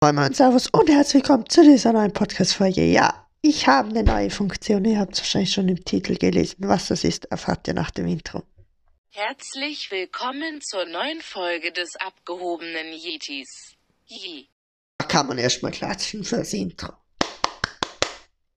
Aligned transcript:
Moin 0.00 0.14
Moin 0.14 0.32
Servus 0.32 0.68
und 0.68 0.88
herzlich 0.88 1.24
willkommen 1.24 1.48
zu 1.48 1.64
dieser 1.64 1.92
neuen 1.92 2.12
Podcast-Folge. 2.12 2.84
Ja, 2.84 3.26
ich 3.42 3.66
habe 3.66 3.88
eine 3.88 4.04
neue 4.04 4.30
Funktion. 4.30 4.84
Ihr 4.84 5.00
habt 5.00 5.14
es 5.14 5.18
wahrscheinlich 5.18 5.52
schon 5.52 5.68
im 5.68 5.84
Titel 5.84 6.14
gelesen. 6.14 6.58
Was 6.60 6.86
das 6.86 7.02
ist, 7.02 7.24
erfahrt 7.24 7.66
ihr 7.66 7.74
nach 7.74 7.90
dem 7.90 8.06
Intro. 8.06 8.44
Herzlich 9.10 9.90
willkommen 9.90 10.60
zur 10.60 10.84
neuen 10.84 11.20
Folge 11.20 11.72
des 11.72 11.96
abgehobenen 11.96 12.92
Yetis. 12.92 13.74
Yi. 14.06 14.48
Da 14.98 15.06
kann 15.06 15.26
man 15.26 15.36
erstmal 15.36 15.72
klatschen 15.72 16.22
fürs 16.22 16.52
Intro. 16.52 16.92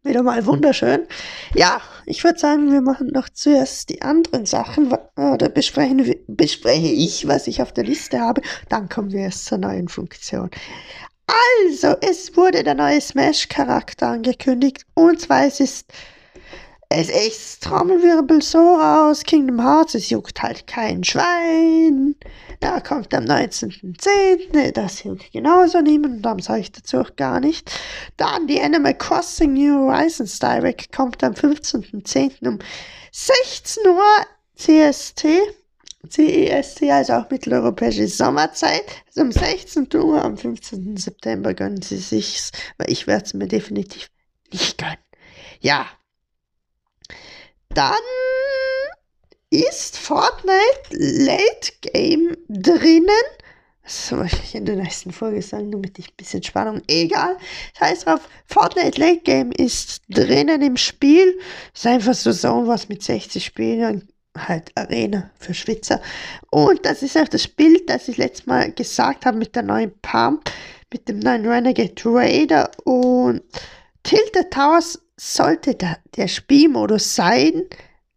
Wieder 0.03 0.21
mal 0.21 0.45
wunderschön. 0.45 1.07
Ja, 1.55 1.81
ich 2.05 2.23
würde 2.23 2.37
sagen, 2.37 2.71
wir 2.71 2.81
machen 2.81 3.07
noch 3.07 3.29
zuerst 3.29 3.89
die 3.89 4.03
anderen 4.03 4.45
Sachen. 4.45 4.95
Oder 5.15 5.49
besprechen, 5.49 6.15
bespreche 6.27 6.87
ich, 6.87 7.27
was 7.27 7.47
ich 7.47 7.63
auf 7.63 7.71
der 7.71 7.83
Liste 7.83 8.19
habe. 8.19 8.43
Dann 8.69 8.89
kommen 8.89 9.11
wir 9.11 9.21
erst 9.21 9.45
zur 9.45 9.57
neuen 9.57 9.87
Funktion. 9.87 10.51
Also, 11.27 11.95
es 12.01 12.35
wurde 12.35 12.63
der 12.63 12.75
neue 12.75 13.01
Smash-Charakter 13.01 14.09
angekündigt. 14.09 14.85
Und 14.93 15.21
zwar, 15.21 15.45
es 15.45 15.59
ist. 15.59 15.91
Es 16.93 17.07
ist 17.07 17.63
Trommelwirbel 17.63 18.41
so 18.41 18.59
aus 18.59 19.23
Kingdom 19.23 19.61
Hearts. 19.61 19.95
Es 19.95 20.09
juckt 20.09 20.43
halt 20.43 20.67
kein 20.67 21.05
Schwein. 21.05 22.15
Da 22.59 22.81
kommt 22.81 23.13
am 23.13 23.23
19.10. 23.23 24.73
Das 24.73 25.01
juckt 25.03 25.31
genauso 25.31 25.79
niemand. 25.79 26.25
Darum 26.25 26.39
sage 26.39 26.59
ich 26.59 26.71
dazu 26.73 26.97
auch 26.97 27.15
gar 27.15 27.39
nicht. 27.39 27.71
Dann 28.17 28.45
die 28.45 28.61
Animal 28.61 28.93
Crossing 28.97 29.53
New 29.53 29.87
Horizons 29.87 30.37
Direct 30.39 30.91
kommt 30.91 31.23
am 31.23 31.31
15.10. 31.31 32.45
um 32.45 32.59
16 33.13 33.87
Uhr 33.87 34.25
CST. 34.57 35.25
CEST, 36.09 36.83
also 36.83 37.13
auch 37.13 37.29
mitteleuropäische 37.29 38.07
Sommerzeit. 38.07 38.83
Also 39.07 39.21
um 39.21 39.31
16 39.31 39.87
Uhr 39.95 40.23
am 40.23 40.37
15. 40.37 40.97
September 40.97 41.53
gönnen 41.53 41.81
Sie 41.81 41.97
sich's, 41.97 42.51
weil 42.77 42.89
ich 42.89 43.07
werde 43.07 43.25
es 43.25 43.33
mir 43.33 43.47
definitiv 43.47 44.09
nicht 44.51 44.77
gönnen. 44.77 44.97
Ja. 45.59 45.87
Dann 47.69 47.93
ist 49.49 49.97
Fortnite 49.97 50.89
Late 50.91 51.71
Game 51.81 52.35
drinnen. 52.49 53.07
Das 53.83 54.07
soll 54.07 54.25
ich 54.25 54.55
in 54.55 54.65
der 54.65 54.75
nächsten 54.75 55.11
Folge 55.11 55.41
sagen, 55.41 55.71
damit 55.71 55.97
ich 55.99 56.09
ein 56.09 56.15
bisschen 56.17 56.43
Spannung. 56.43 56.81
Egal. 56.87 57.37
Scheiß 57.77 58.05
drauf. 58.05 58.21
Fortnite 58.45 58.99
Late 58.99 59.21
Game 59.21 59.51
ist 59.51 60.01
drinnen 60.09 60.61
im 60.61 60.77
Spiel. 60.77 61.39
Ist 61.73 61.85
einfach 61.85 62.13
so 62.13 62.31
so 62.31 62.67
was 62.67 62.89
mit 62.89 63.03
60 63.03 63.43
Spielern. 63.43 64.07
Halt 64.37 64.71
Arena 64.75 65.29
für 65.37 65.53
Schwitzer. 65.53 66.01
Und 66.51 66.85
das 66.85 67.03
ist 67.03 67.17
auch 67.17 67.27
das 67.27 67.47
Bild, 67.47 67.89
das 67.89 68.07
ich 68.07 68.17
letztes 68.17 68.45
Mal 68.45 68.71
gesagt 68.71 69.25
habe 69.25 69.37
mit 69.37 69.55
der 69.55 69.63
neuen 69.63 69.91
Pump, 70.01 70.49
mit 70.91 71.07
dem 71.09 71.19
neuen 71.19 71.45
Renegade 71.45 71.93
Raider 72.05 72.71
und 72.85 73.41
Tilted 74.03 74.51
Towers 74.51 74.99
sollte 75.17 75.75
der, 75.75 75.97
der 76.15 76.27
Spielmodus 76.27 77.15
sein. 77.15 77.63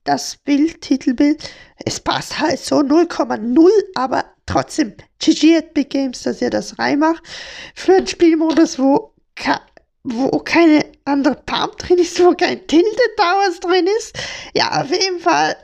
Das 0.04 0.36
Bild, 0.36 0.82
Titelbild. 0.82 1.50
Es 1.84 1.98
passt 1.98 2.38
halt 2.38 2.58
so 2.58 2.76
0,0, 2.76 3.68
aber 3.94 4.24
trotzdem 4.46 4.94
GG 5.18 5.56
at 5.56 5.74
Big 5.74 5.90
Games, 5.90 6.22
dass 6.22 6.42
ihr 6.42 6.50
das 6.50 6.78
reinmacht. 6.78 7.22
Für 7.74 7.94
einen 7.94 8.06
Spielmodus, 8.06 8.78
wo, 8.78 9.14
wo 10.02 10.38
keine 10.40 10.84
andere 11.06 11.36
Pump 11.46 11.78
drin 11.78 11.98
ist, 11.98 12.22
wo 12.22 12.32
kein 12.32 12.66
Tilted 12.66 13.16
Towers 13.16 13.60
drin 13.60 13.86
ist. 13.98 14.16
Ja, 14.54 14.82
auf 14.82 14.90
jeden 14.90 15.20
Fall. 15.20 15.56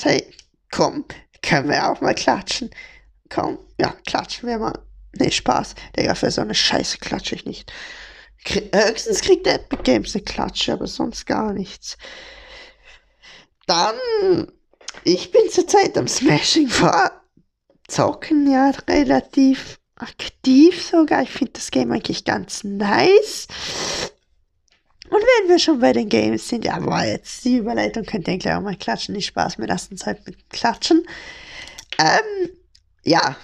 Hey, 0.00 0.26
komm, 0.70 1.04
können 1.42 1.68
wir 1.68 1.90
auch 1.90 2.00
mal 2.00 2.14
klatschen. 2.14 2.70
Komm, 3.28 3.58
ja, 3.78 3.94
klatschen 4.06 4.48
wir 4.48 4.58
mal. 4.58 4.78
Nee, 5.14 5.30
Spaß. 5.30 5.74
Digga, 5.96 6.14
für 6.14 6.30
so 6.30 6.40
eine 6.40 6.54
Scheiße 6.54 6.98
klatsche 6.98 7.34
ich 7.34 7.44
nicht. 7.44 7.72
Krie 8.44 8.70
höchstens 8.74 9.20
kriegt 9.20 9.46
der 9.46 9.54
Epic 9.54 9.82
Games 9.84 10.14
eine 10.14 10.24
Klatsche, 10.24 10.72
aber 10.72 10.86
sonst 10.86 11.26
gar 11.26 11.52
nichts. 11.52 11.96
Dann, 13.66 14.50
ich 15.04 15.30
bin 15.30 15.48
zurzeit 15.50 15.96
am 15.96 16.08
Smashing 16.08 16.68
vor 16.68 17.12
Zocken, 17.86 18.50
ja, 18.50 18.70
relativ 18.88 19.78
aktiv 19.96 20.84
sogar. 20.84 21.22
Ich 21.22 21.30
finde 21.30 21.52
das 21.52 21.70
Game 21.70 21.92
eigentlich 21.92 22.24
ganz 22.24 22.64
nice. 22.64 23.46
Und 25.12 25.20
wenn 25.20 25.50
wir 25.50 25.58
schon 25.58 25.78
bei 25.78 25.92
den 25.92 26.08
Games 26.08 26.48
sind, 26.48 26.64
ja, 26.64 26.82
war 26.86 27.06
jetzt 27.06 27.44
die 27.44 27.58
Überleitung, 27.58 28.06
könnt 28.06 28.26
ihr 28.28 28.38
gleich 28.38 28.54
auch 28.54 28.62
mal 28.62 28.76
klatschen. 28.76 29.14
Nicht 29.14 29.26
Spaß, 29.26 29.58
wir 29.58 29.66
lassen 29.66 29.98
halt 30.06 30.26
mit 30.26 30.48
Klatschen. 30.48 31.04
Ähm, 31.98 32.48
ja, 33.04 33.36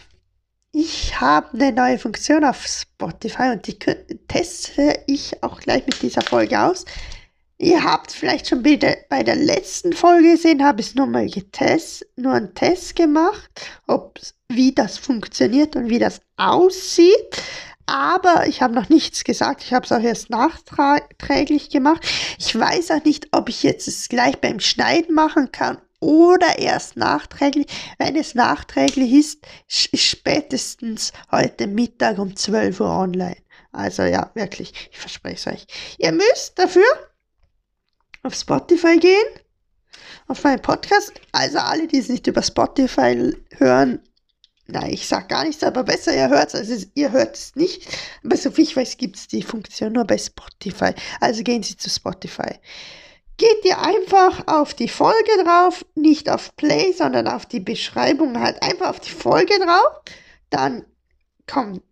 ich 0.72 1.20
habe 1.20 1.48
eine 1.52 1.72
neue 1.72 1.98
Funktion 1.98 2.42
auf 2.44 2.64
Spotify 2.66 3.50
und 3.52 3.66
die 3.66 3.78
teste 4.28 4.98
ich 5.06 5.42
auch 5.42 5.60
gleich 5.60 5.84
mit 5.84 6.00
dieser 6.00 6.22
Folge 6.22 6.58
aus. 6.58 6.86
Ihr 7.58 7.84
habt 7.84 8.12
vielleicht 8.12 8.48
schon 8.48 8.62
bei 8.62 8.76
der, 8.76 8.96
bei 9.10 9.22
der 9.22 9.36
letzten 9.36 9.92
Folge 9.92 10.32
gesehen, 10.32 10.64
habe 10.64 10.80
ich 10.80 10.94
nur 10.94 11.06
mal 11.06 11.28
getestet, 11.28 12.08
nur 12.16 12.32
einen 12.32 12.54
Test 12.54 12.96
gemacht, 12.96 13.50
ob 13.86 14.18
wie 14.48 14.72
das 14.72 14.96
funktioniert 14.96 15.76
und 15.76 15.90
wie 15.90 15.98
das 15.98 16.22
aussieht. 16.38 17.42
Aber 17.88 18.46
ich 18.46 18.60
habe 18.60 18.74
noch 18.74 18.90
nichts 18.90 19.24
gesagt. 19.24 19.62
Ich 19.62 19.72
habe 19.72 19.86
es 19.86 19.92
auch 19.92 20.02
erst 20.02 20.28
nachträglich 20.28 21.70
gemacht. 21.70 22.06
Ich 22.38 22.54
weiß 22.54 22.90
auch 22.90 23.02
nicht, 23.02 23.28
ob 23.32 23.48
ich 23.48 23.62
jetzt 23.62 23.88
es 23.88 24.10
gleich 24.10 24.38
beim 24.42 24.60
Schneiden 24.60 25.14
machen 25.14 25.52
kann 25.52 25.78
oder 25.98 26.58
erst 26.58 26.98
nachträglich. 26.98 27.66
Wenn 27.96 28.14
es 28.14 28.34
nachträglich 28.34 29.10
ist, 29.10 29.46
ist 29.66 30.02
spätestens 30.02 31.14
heute 31.32 31.66
Mittag 31.66 32.18
um 32.18 32.36
12 32.36 32.78
Uhr 32.80 32.90
online. 32.90 33.38
Also 33.72 34.02
ja, 34.02 34.32
wirklich, 34.34 34.90
ich 34.92 34.98
verspreche 34.98 35.36
es 35.36 35.46
euch. 35.46 35.66
Ihr 35.96 36.12
müsst 36.12 36.58
dafür 36.58 36.84
auf 38.22 38.34
Spotify 38.34 38.98
gehen, 38.98 39.28
auf 40.26 40.44
meinen 40.44 40.60
Podcast. 40.60 41.14
Also 41.32 41.56
alle, 41.56 41.86
die 41.86 42.00
es 42.00 42.10
nicht 42.10 42.26
über 42.26 42.42
Spotify 42.42 43.34
hören, 43.56 44.00
nein, 44.68 44.90
ich 44.92 45.08
sag 45.08 45.28
gar 45.28 45.44
nichts, 45.44 45.62
aber 45.62 45.82
besser 45.82 46.14
ihr 46.14 46.28
hört 46.28 46.54
es, 46.54 46.70
also 46.70 46.86
ihr 46.94 47.10
hört 47.10 47.36
es 47.36 47.56
nicht. 47.56 47.88
Aber 48.24 48.36
so 48.36 48.56
wie 48.56 48.62
ich 48.62 48.76
weiß, 48.76 48.96
gibt 48.96 49.16
es 49.16 49.26
die 49.26 49.42
Funktion 49.42 49.94
nur 49.94 50.04
bei 50.04 50.18
Spotify. 50.18 50.92
Also 51.20 51.42
gehen 51.42 51.62
Sie 51.62 51.76
zu 51.76 51.90
Spotify. 51.90 52.54
Geht 53.38 53.64
ihr 53.64 53.80
einfach 53.80 54.46
auf 54.46 54.74
die 54.74 54.88
Folge 54.88 55.44
drauf, 55.44 55.84
nicht 55.94 56.28
auf 56.28 56.54
Play, 56.56 56.92
sondern 56.92 57.28
auf 57.28 57.46
die 57.46 57.60
Beschreibung, 57.60 58.40
halt 58.40 58.62
einfach 58.62 58.90
auf 58.90 59.00
die 59.00 59.10
Folge 59.10 59.54
drauf. 59.58 60.02
Dann 60.50 60.84
kommt 61.46 61.82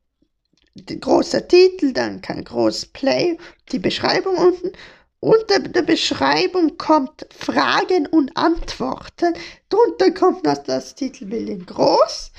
der 0.75 0.97
große 0.97 1.49
Titel, 1.49 1.93
dann 1.93 2.21
kein 2.21 2.45
großes 2.45 2.87
Play, 2.87 3.39
die 3.73 3.79
Beschreibung 3.79 4.37
unten. 4.37 4.73
Unter 5.21 5.61
der 5.61 5.83
Beschreibung 5.83 6.77
kommt 6.77 7.27
Fragen 7.33 8.07
und 8.07 8.37
Antworten. 8.37 9.35
Drunter 9.69 10.11
kommt 10.13 10.45
noch 10.45 10.59
das 10.59 10.95
Titelbild 10.95 11.49
in 11.49 11.67
groß. 11.67 12.33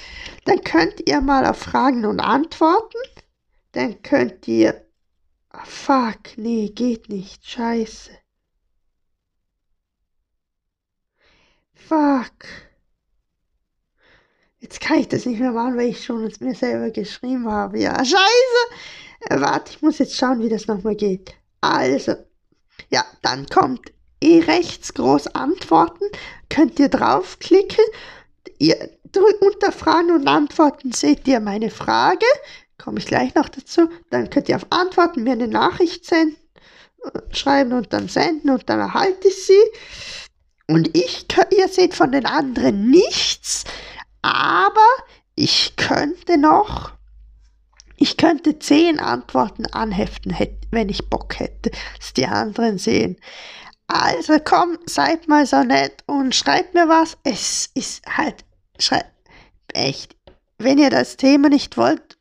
Dann 0.45 0.61
könnt 0.63 1.07
ihr 1.09 1.19
mal 1.21 1.45
auf 1.45 1.57
Fragen 1.57 2.05
und 2.05 2.19
Antworten. 2.19 2.99
Dann 3.71 4.01
könnt 4.03 4.47
ihr. 4.47 4.85
Ah, 5.49 5.65
fuck, 5.65 6.37
nee, 6.37 6.69
geht 6.69 7.09
nicht. 7.09 7.45
Scheiße. 7.47 8.11
Fuck. 11.73 12.45
Jetzt 14.59 14.81
kann 14.81 14.99
ich 14.99 15.07
das 15.07 15.25
nicht 15.25 15.39
mehr 15.39 15.51
machen, 15.51 15.77
weil 15.77 15.89
ich 15.89 16.03
schon 16.03 16.25
es 16.25 16.39
mir 16.39 16.53
selber 16.53 16.91
geschrieben 16.91 17.49
habe. 17.49 17.79
Ja, 17.79 17.95
scheiße. 18.03 18.19
Äh, 19.21 19.39
warte, 19.39 19.71
ich 19.71 19.81
muss 19.81 19.99
jetzt 19.99 20.15
schauen, 20.15 20.41
wie 20.41 20.49
das 20.49 20.67
nochmal 20.67 20.95
geht. 20.95 21.35
Also, 21.61 22.15
ja, 22.89 23.05
dann 23.21 23.45
kommt 23.47 23.91
eh 24.21 24.39
rechts 24.39 24.93
groß 24.93 25.27
Antworten. 25.27 26.05
Könnt 26.49 26.79
ihr 26.79 26.89
draufklicken. 26.89 27.83
Ihr 28.59 28.89
drückt 29.11 29.41
unter 29.41 29.71
Fragen 29.71 30.11
und 30.11 30.27
Antworten 30.27 30.91
seht 30.91 31.27
ihr 31.27 31.39
meine 31.39 31.69
Frage. 31.69 32.25
Komme 32.77 32.99
ich 32.99 33.05
gleich 33.05 33.35
noch 33.35 33.49
dazu. 33.49 33.89
Dann 34.09 34.29
könnt 34.29 34.49
ihr 34.49 34.55
auf 34.55 34.67
Antworten 34.69 35.23
mir 35.23 35.33
eine 35.33 35.47
Nachricht 35.47 36.05
senden, 36.05 36.37
äh, 37.03 37.35
schreiben 37.35 37.73
und 37.73 37.91
dann 37.93 38.07
senden 38.07 38.49
und 38.49 38.69
dann 38.69 38.79
erhalte 38.79 39.27
ich 39.27 39.45
sie. 39.45 39.63
Und 40.67 40.95
ich, 40.95 41.25
ihr 41.57 41.67
seht 41.67 41.95
von 41.95 42.11
den 42.11 42.25
anderen 42.25 42.89
nichts, 42.89 43.63
aber 44.21 44.81
ich 45.35 45.75
könnte 45.77 46.37
noch, 46.37 46.96
ich 47.97 48.15
könnte 48.15 48.59
zehn 48.59 48.99
Antworten 48.99 49.65
anheften, 49.65 50.35
wenn 50.71 50.89
ich 50.89 51.09
Bock 51.09 51.39
hätte, 51.39 51.71
dass 51.97 52.13
die 52.13 52.27
anderen 52.27 52.77
sehen. 52.77 53.17
Also 53.87 54.37
komm, 54.43 54.77
seid 54.85 55.27
mal 55.27 55.45
so 55.45 55.63
nett 55.63 56.03
und 56.05 56.35
schreibt 56.35 56.73
mir 56.73 56.87
was. 56.87 57.17
Es 57.23 57.69
ist 57.73 58.05
halt, 58.05 58.45
schreibt, 58.79 59.11
echt, 59.73 60.15
wenn 60.57 60.77
ihr 60.77 60.89
das 60.89 61.17
Thema 61.17 61.49
nicht 61.49 61.77
wollt, 61.77 62.17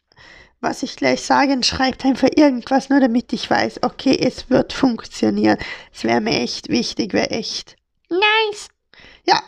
was 0.60 0.82
ich 0.82 0.96
gleich 0.96 1.22
sage, 1.22 1.58
schreibt 1.62 2.04
einfach 2.04 2.28
irgendwas, 2.34 2.88
nur 2.88 3.00
damit 3.00 3.32
ich 3.32 3.50
weiß, 3.50 3.82
okay, 3.82 4.16
es 4.18 4.48
wird 4.48 4.72
funktionieren. 4.72 5.58
Es 5.92 6.04
wäre 6.04 6.20
mir 6.20 6.40
echt 6.40 6.68
wichtig, 6.68 7.12
wäre 7.12 7.30
echt 7.30 7.76
nice. 8.08 8.68
Ja, 9.26 9.42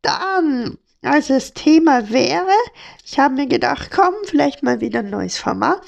dann 0.00 0.78
Also 1.02 1.34
das 1.34 1.52
Thema 1.52 2.10
wäre, 2.10 2.52
ich 3.04 3.18
habe 3.18 3.34
mir 3.34 3.46
gedacht, 3.46 3.90
komm, 3.90 4.14
vielleicht 4.24 4.62
mal 4.62 4.80
wieder 4.80 5.00
ein 5.00 5.10
neues 5.10 5.36
Format. 5.36 5.80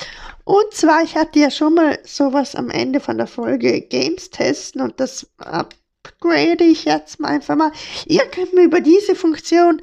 Und 0.45 0.73
zwar, 0.73 1.03
ich 1.03 1.15
hatte 1.17 1.39
ja 1.39 1.51
schon 1.51 1.75
mal 1.75 1.99
sowas 2.05 2.57
am 2.57 2.69
Ende 2.69 3.01
von 3.01 3.17
der 3.17 3.29
Folge 3.29 3.81
Games 3.81 4.31
testen 4.31 4.81
und 4.83 4.99
das 4.99 5.27
upgrade 5.39 6.65
ich 6.65 6.85
jetzt 6.85 7.21
mal 7.21 7.29
einfach 7.29 7.57
mal. 7.57 7.73
Ihr 8.07 8.27
könnt 8.27 8.55
mir 8.55 8.65
über 8.65 8.81
diese 8.81 9.15
Funktion 9.15 9.81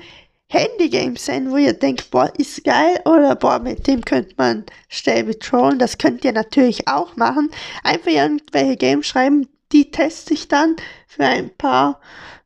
Handy-Games 0.50 1.26
senden, 1.26 1.52
wo 1.52 1.58
ihr 1.58 1.74
denkt, 1.74 2.12
boah, 2.12 2.32
ist 2.38 2.66
geil 2.66 3.00
oder 3.06 3.36
boah, 3.36 3.60
mit 3.60 3.88
dem 3.88 4.04
könnte 4.04 4.36
man 4.38 4.66
Stable 4.90 5.40
trollen. 5.40 5.80
Das 5.80 5.98
könnt 5.98 6.26
ihr 6.26 6.34
natürlich 6.34 6.90
auch 6.90 7.16
machen. 7.16 7.50
Einfach 7.84 8.12
irgendwelche 8.12 8.76
Games 8.76 9.08
schreiben, 9.08 9.48
die 9.72 9.92
teste 9.92 10.34
ich 10.34 10.50
dann 10.50 10.76
für 11.08 11.24
ein 11.24 11.50
paar 11.58 12.02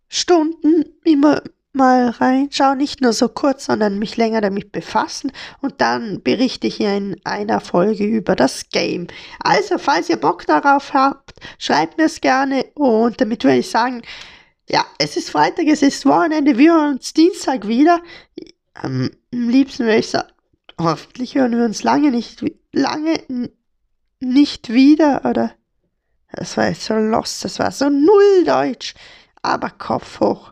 Stunden 0.08 0.86
immer 1.04 1.42
mal 1.76 2.10
reinschauen, 2.10 2.78
nicht 2.78 3.02
nur 3.02 3.14
so 3.14 3.30
kurz, 3.30 3.66
sondern 3.66 4.00
mich 4.00 4.18
länger 4.18 4.42
damit 4.42 4.72
befassen 4.72 5.32
und 5.62 5.82
dann 5.82 6.24
berichte 6.24 6.68
ich 6.68 6.80
in 6.80 7.20
einer 7.24 7.60
Folge 7.62 8.06
über 8.06 8.36
das 8.36 8.70
Game. 8.70 9.08
Also, 9.40 9.78
falls 9.78 10.10
ihr 10.10 10.18
Bock 10.18 10.46
darauf 10.46 10.94
habt, 10.94 11.34
schreibt 11.60 11.98
mir 11.98 12.06
es 12.06 12.22
gerne 12.22 12.66
und 12.76 13.22
damit 13.22 13.44
würde 13.44 13.58
ich 13.58 13.70
sagen, 13.70 14.02
ja, 14.70 14.86
es 14.98 15.16
ist 15.18 15.30
Freitag, 15.30 15.68
es 15.68 15.82
ist 15.82 16.06
Wochenende, 16.06 16.58
wir 16.58 16.74
hören 16.74 16.96
uns 16.96 17.14
Dienstag 17.14 17.68
wieder. 17.68 18.02
Am 18.74 19.12
liebsten 19.32 19.86
würde 19.86 20.00
ich 20.00 20.10
sagen, 20.10 20.30
hoffentlich 20.80 21.36
hören 21.36 21.58
wir 21.58 21.66
uns 21.66 21.84
lange 21.84 22.12
nicht, 22.12 22.44
lange 22.72 23.20
nicht 24.20 24.74
wieder, 24.74 25.24
oder? 25.26 25.52
Das 26.32 26.58
war 26.58 26.68
jetzt 26.68 26.86
so 26.86 26.96
lost, 26.96 27.46
das 27.46 27.60
war 27.60 27.72
so 27.72 27.90
null 27.90 28.44
Deutsch, 28.46 28.94
aber 29.42 29.70
Kopf 29.70 30.20
hoch. 30.20 30.52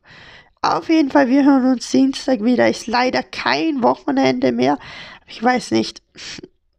Auf 0.64 0.88
jeden 0.88 1.12
Fall, 1.12 1.28
wir 1.28 1.44
hören 1.44 1.74
uns 1.74 1.92
Dienstag 1.92 2.42
wieder. 2.42 2.70
Ist 2.70 2.88
leider 2.88 3.22
kein 3.22 3.84
Wochenende 3.84 4.54
mehr. 4.54 4.80
Ich 5.28 5.44
weiß 5.44 5.72
nicht, 5.72 6.02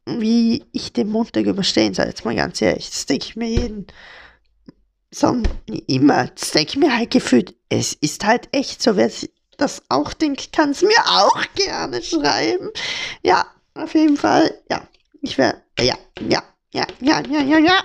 wie 0.07 0.65
ich 0.73 0.95
den 0.95 1.11
Montag 1.11 1.45
überstehen 1.45 1.93
soll. 1.93 2.07
Jetzt 2.07 2.25
mal 2.25 2.35
ganz 2.35 2.63
ehrlich, 2.63 2.89
das 2.89 3.05
denke 3.05 3.27
ich 3.27 3.37
mir 3.37 3.49
jeden 3.49 3.87
so 5.11 5.37
immer, 5.87 6.29
das 6.29 6.53
denke 6.53 6.71
ich 6.71 6.77
mir 6.79 6.97
halt 6.97 7.11
gefühlt. 7.11 7.55
Es 7.69 7.93
ist 7.93 8.25
halt 8.25 8.49
echt 8.53 8.83
so. 8.83 8.97
Wer 8.97 9.11
das 9.59 9.83
auch 9.91 10.15
denkt, 10.15 10.51
kann 10.53 10.71
es 10.71 10.81
mir 10.81 11.05
auch 11.07 11.45
gerne 11.55 12.03
schreiben. 12.03 12.71
Ja, 13.23 13.47
auf 13.75 13.95
jeden 13.95 14.17
Fall. 14.17 14.63
Ja, 14.71 14.89
ich 15.21 15.37
werde, 15.37 15.61
ja, 15.79 15.95
ja, 16.21 16.43
ja, 16.73 16.87
ja, 17.01 17.21
ja, 17.29 17.41
ja, 17.43 17.59
ja. 17.59 17.83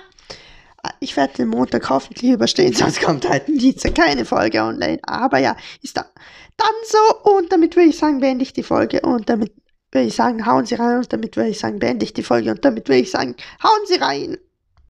Ich 0.99 1.15
werde 1.17 1.33
den 1.33 1.49
Montag 1.49 1.89
hoffentlich 1.89 2.31
überstehen, 2.31 2.73
sonst 2.75 3.01
kommt 3.01 3.27
halt 3.27 3.47
Dienstag 3.47 3.95
keine 3.95 4.25
Folge 4.25 4.61
online. 4.61 4.99
Aber 5.03 5.39
ja, 5.39 5.55
ist 5.81 5.97
da 5.97 6.05
dann 6.57 6.67
so. 6.85 7.31
Und 7.31 7.51
damit 7.51 7.75
würde 7.75 7.89
ich 7.89 7.97
sagen, 7.97 8.19
beende 8.19 8.43
ich 8.43 8.53
die 8.53 8.63
Folge. 8.63 9.01
Und 9.01 9.29
damit 9.29 9.53
würde 9.91 10.07
ich 10.07 10.15
sagen, 10.15 10.45
hauen 10.45 10.65
Sie 10.65 10.75
rein. 10.75 10.97
Und 10.97 11.11
damit 11.13 11.35
würde 11.37 11.49
ich 11.49 11.59
sagen, 11.59 11.79
beende 11.79 12.05
ich 12.05 12.13
die 12.13 12.23
Folge. 12.23 12.51
Und 12.51 12.63
damit 12.65 12.87
würde 12.87 13.01
ich 13.01 13.11
sagen, 13.11 13.35
hauen 13.63 13.85
Sie 13.87 13.95
rein. 13.95 14.37